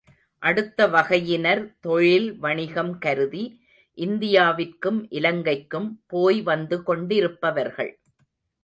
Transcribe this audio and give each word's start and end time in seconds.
அடுத்த 0.43 0.87
வகையினர் 0.87 1.61
தொழில் 1.79 2.39
வாணிகம் 2.39 2.97
கருதி 2.97 3.43
இந்தியாவிற்கும் 3.97 4.99
இலங்கைக்கும் 5.11 5.89
போய் 6.07 6.41
வந்து 6.41 6.83
கொண்டிருப்பவர்கள். 6.83 7.93